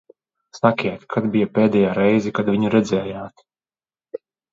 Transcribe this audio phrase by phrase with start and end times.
[0.59, 3.45] Sakiet, kad bija pēdējā reize, kad viņu redzējāt?